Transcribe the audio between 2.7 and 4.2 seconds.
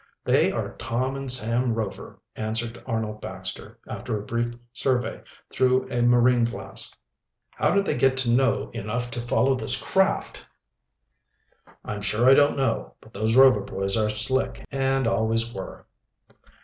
Arnold Baxter, after